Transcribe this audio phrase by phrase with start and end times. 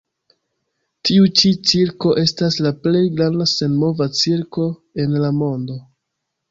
[1.09, 4.69] Tiu ĉi cirko estas la plej granda senmova cirko
[5.07, 5.83] en la mondo.